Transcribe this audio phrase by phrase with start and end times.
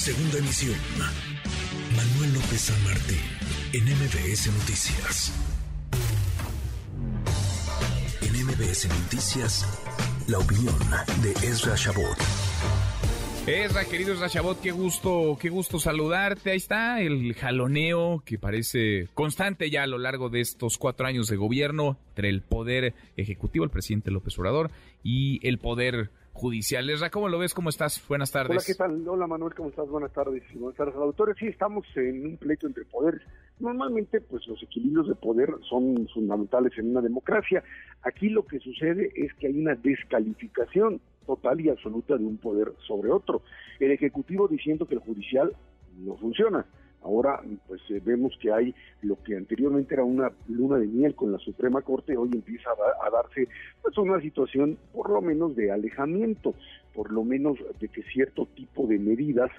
[0.00, 0.76] Segunda emisión.
[1.94, 3.18] Manuel López San Martín,
[3.74, 5.30] en MBS Noticias.
[8.22, 9.66] En MBS Noticias,
[10.26, 10.74] la opinión
[11.22, 12.16] de Ezra Shabot.
[13.46, 16.52] Ezra, querido Ezra Shabot, qué gusto, qué gusto saludarte.
[16.52, 21.26] Ahí está el jaloneo que parece constante ya a lo largo de estos cuatro años
[21.26, 24.70] de gobierno entre el poder ejecutivo, el presidente López Obrador,
[25.02, 26.88] y el poder judicial.
[26.88, 27.54] Esra, ¿cómo lo ves?
[27.54, 28.02] ¿Cómo estás?
[28.08, 28.50] Buenas tardes.
[28.50, 29.08] Hola, ¿qué tal?
[29.08, 29.88] Hola, Manuel, ¿cómo estás?
[29.88, 30.42] Buenas tardes.
[30.54, 31.34] Buenas tardes al auditorio.
[31.38, 33.20] Sí, estamos en un pleito entre poderes.
[33.58, 37.62] Normalmente, pues los equilibrios de poder son fundamentales en una democracia.
[38.02, 42.72] Aquí lo que sucede es que hay una descalificación total y absoluta de un poder
[42.86, 43.42] sobre otro.
[43.78, 45.54] El Ejecutivo diciendo que el judicial
[45.98, 46.64] no funciona
[47.02, 51.32] Ahora, pues eh, vemos que hay lo que anteriormente era una luna de miel con
[51.32, 53.48] la Suprema Corte, hoy empieza a, darse
[53.82, 56.54] pues una situación por lo menos de alejamiento,
[56.94, 59.50] por lo menos de que cierto tipo de medidas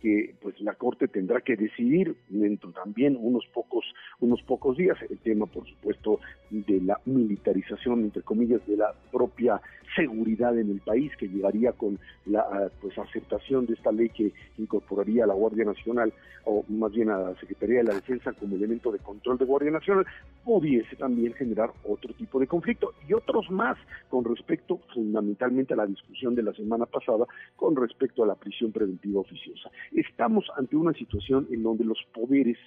[0.00, 3.84] que pues la corte tendrá que decidir dentro también unos pocos
[4.20, 4.96] unos pocos días.
[5.08, 9.60] El tema por supuesto de la militarización entre comillas de la propia
[9.96, 14.32] seguridad en el país que llegaría con la ah, pues aceptación de esta ley que
[14.58, 16.12] incorporaría a la Guardia Nacional
[16.44, 19.70] o más bien a la Secretaría de la Defensa como elemento de control de Guardia
[19.70, 20.06] Nacional
[20.44, 23.76] pudiese también generar otro tipo de conflicto y otros más
[24.08, 27.26] con respecto fundamentalmente a la discusión de la semana pasada
[27.56, 29.70] con respecto a la prisión preventiva oficiosa.
[29.92, 32.58] Estamos ante una situación en donde los poderes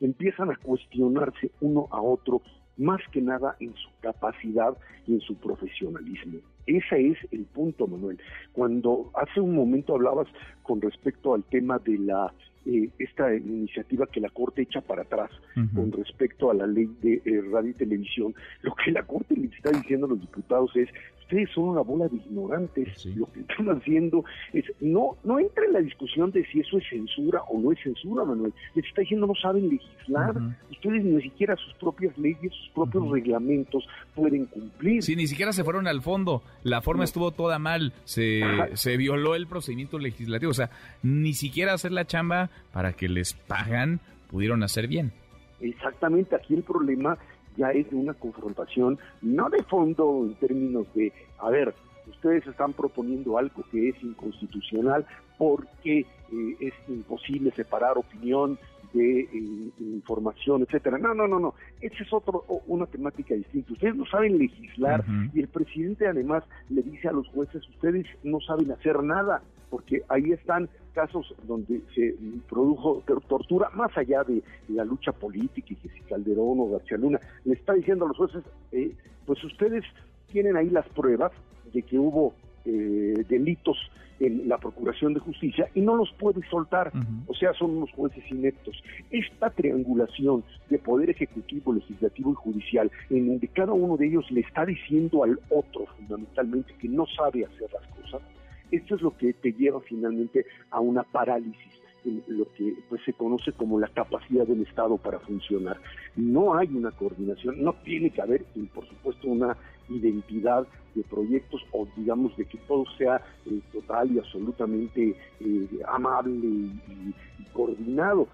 [0.00, 2.42] empiezan a cuestionarse uno a otro
[2.76, 4.76] más que nada en su capacidad
[5.06, 6.38] y en su profesionalismo.
[6.66, 8.18] Ese es el punto, Manuel.
[8.52, 10.28] Cuando hace un momento hablabas
[10.62, 12.32] con respecto al tema de la
[12.66, 15.30] eh, esta iniciativa que la Corte echa para atrás
[15.74, 19.46] con respecto a la ley de eh, radio y televisión, lo que la Corte le
[19.46, 20.88] está diciendo a los diputados es
[21.30, 23.06] ustedes son una bola de ignorantes.
[23.06, 26.88] Lo que están haciendo es, no, no entra en la discusión de si eso es
[26.88, 28.52] censura o no es censura, Manuel.
[28.74, 30.34] Les está diciendo no saben legislar.
[30.70, 35.02] Ustedes ni siquiera sus propias leyes, sus propios reglamentos pueden cumplir.
[35.02, 36.42] Sí, ni siquiera se fueron al fondo.
[36.64, 37.92] La forma estuvo toda mal.
[38.04, 38.42] Se,
[38.74, 40.50] se violó el procedimiento legislativo.
[40.50, 40.70] O sea,
[41.02, 45.12] ni siquiera hacer la chamba para que les pagan pudieron hacer bien.
[45.60, 47.18] Exactamente, aquí el problema
[47.56, 51.74] ya es de una confrontación, no de fondo en términos de, a ver,
[52.08, 55.06] ustedes están proponiendo algo que es inconstitucional
[55.38, 58.58] porque eh, es imposible separar opinión
[58.92, 60.98] de eh, información, etcétera.
[60.98, 61.54] No, no, no, no.
[61.80, 63.72] Esa es otro, una temática distinta.
[63.72, 68.40] Ustedes no saben legislar y el presidente además le dice a los jueces, ustedes no
[68.40, 72.14] saben hacer nada, porque ahí están casos donde se
[72.48, 77.20] produjo tortura más allá de la lucha política y que si Calderón o García Luna
[77.44, 78.92] le está diciendo a los jueces, eh,
[79.26, 79.84] pues ustedes
[80.30, 81.32] tienen ahí las pruebas
[81.72, 82.34] de que hubo
[82.64, 83.76] eh, delitos
[84.20, 86.92] en la Procuración de Justicia y no los puede soltar,
[87.26, 88.82] o sea, son unos jueces ineptos.
[89.10, 94.40] Esta triangulación de poder ejecutivo, legislativo y judicial, en donde cada uno de ellos le
[94.40, 98.20] está diciendo al otro fundamentalmente que no sabe hacer las cosas,
[98.70, 103.12] esto es lo que te lleva finalmente a una parálisis en lo que pues se
[103.12, 105.78] conoce como la capacidad del Estado para funcionar.
[106.16, 108.44] No hay una coordinación, no tiene que haber,
[108.74, 109.56] por supuesto, una
[109.88, 116.32] identidad de proyectos o digamos de que todo sea eh, total y absolutamente eh, amable
[116.32, 117.12] y,
[117.52, 118.28] coordinado.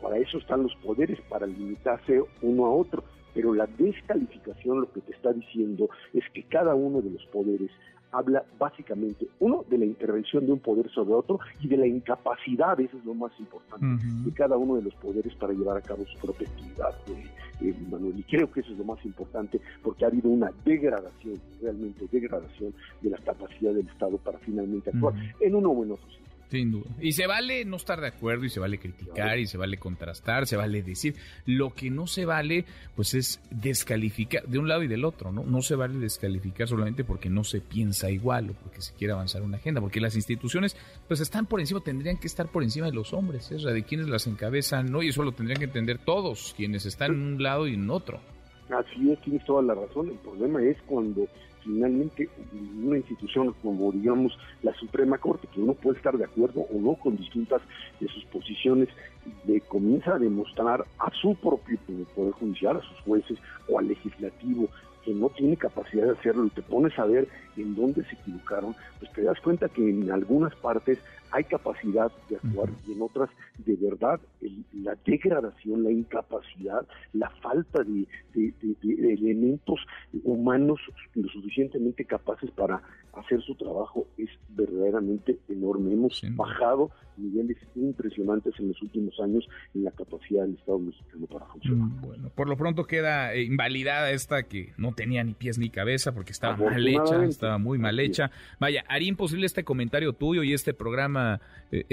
[0.00, 3.04] Para eso están los poderes, para limitarse uno a otro.
[3.34, 7.70] Pero la descalificación lo que te está diciendo es que cada uno de los poderes
[8.12, 12.78] habla básicamente, uno, de la intervención de un poder sobre otro y de la incapacidad,
[12.78, 16.04] eso es lo más importante, de cada uno de los poderes para llevar a cabo
[16.04, 17.24] su propia actividad, eh,
[17.62, 18.18] eh, Manuel.
[18.18, 22.74] Y creo que eso es lo más importante porque ha habido una degradación, realmente degradación
[23.00, 26.21] de la capacidad del Estado para finalmente actuar en uno o en otro.
[26.52, 26.90] Sin duda.
[27.00, 30.46] Y se vale no estar de acuerdo y se vale criticar y se vale contrastar,
[30.46, 31.14] se vale decir.
[31.46, 35.44] Lo que no se vale, pues es descalificar de un lado y del otro, ¿no?
[35.44, 39.40] No se vale descalificar solamente porque no se piensa igual o porque se quiere avanzar
[39.40, 40.76] una agenda, porque las instituciones,
[41.08, 43.56] pues están por encima, tendrían que estar por encima de los hombres, ¿eh?
[43.56, 45.02] de quienes las encabezan, ¿no?
[45.02, 48.20] Y eso lo tendrían que entender todos, quienes están en un lado y en otro.
[48.68, 50.10] Así es, tienes toda la razón.
[50.10, 51.26] El problema es cuando
[51.64, 52.28] finalmente
[52.82, 56.94] una institución como digamos la Suprema Corte, que uno puede estar de acuerdo o no
[56.94, 57.62] con distintas
[58.00, 58.88] de sus posiciones,
[59.44, 61.78] de, comienza a demostrar a su propio
[62.14, 63.38] Poder Judicial, a sus jueces
[63.68, 64.68] o al legislativo,
[65.04, 68.74] que no tiene capacidad de hacerlo y te pones a ver en dónde se equivocaron,
[69.00, 70.98] pues te das cuenta que en algunas partes
[71.32, 74.20] hay capacidad de actuar y en otras, de verdad,
[74.74, 79.80] la degradación, la incapacidad, la falta de, elementos
[80.24, 80.80] humanos
[81.14, 82.82] lo suficientemente capaces para
[83.12, 85.92] hacer su trabajo es verdaderamente enorme.
[85.92, 91.46] Hemos bajado niveles impresionantes en los últimos años en la capacidad del Estado mexicano para
[91.46, 91.88] funcionar.
[91.88, 95.70] Mm, bueno, por lo pronto queda eh, invalidada esta que no tenía ni pies ni
[95.70, 98.30] cabeza porque estaba mal hecha, estaba muy mal hecha.
[98.58, 101.84] Vaya, haría imposible este comentario tuyo y este programa eh,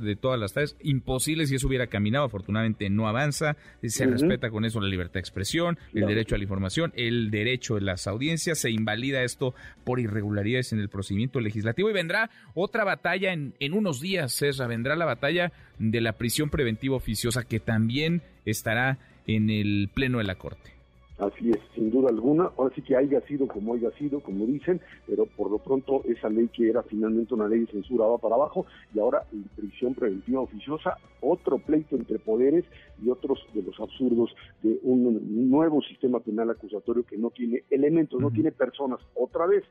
[0.00, 4.64] de todas las tardes, imposible si eso hubiera caminado, afortunadamente no avanza, se respeta con
[4.64, 8.58] eso la libertad de expresión, el derecho a la información, el derecho de las audiencias,
[8.58, 9.54] se invalida esto
[9.84, 14.67] por irregularidades en el procedimiento legislativo y vendrá otra batalla en, en unos días, César
[14.68, 20.24] vendrá la batalla de la prisión preventiva oficiosa que también estará en el Pleno de
[20.24, 20.77] la Corte.
[21.18, 22.50] Así es, sin duda alguna.
[22.56, 26.28] Ahora sí que haya sido como haya sido, como dicen, pero por lo pronto esa
[26.28, 29.94] ley que era finalmente una ley de censura va para abajo y ahora en prisión
[29.94, 32.64] preventiva oficiosa, otro pleito entre poderes
[33.04, 34.30] y otros de los absurdos
[34.62, 39.64] de un nuevo sistema penal acusatorio que no tiene elementos, no tiene personas, otra vez,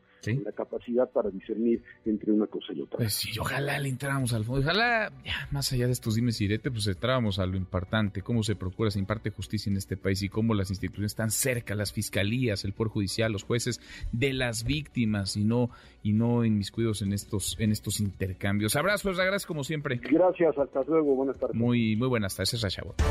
[0.44, 2.98] la capacidad para discernir entre una cosa y otra.
[2.98, 6.46] Pues sí, ojalá le entráramos al fondo, ojalá, ya, más allá de estos dimes y
[6.46, 10.22] diretes, pues entrábamos a lo importante, cómo se procura, se imparte justicia en este país
[10.24, 13.80] y cómo las instituciones están cerca, las fiscalías, el Poder Judicial, los jueces,
[14.12, 15.70] de las víctimas y no,
[16.04, 18.76] y no inmiscuidos en estos, en estos intercambios.
[18.76, 20.00] Abrazos, agradezco como siempre.
[20.04, 21.56] Gracias, hasta luego, buenas tardes.
[21.56, 23.02] Muy, muy buenas tardes, Rachabot.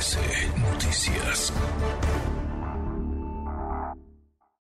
[0.00, 0.18] MBS
[0.60, 1.52] Noticias.